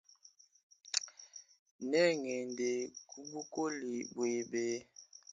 Nengende 1.89 2.69
kubukole 3.09 3.93
bwebe. 4.15 4.65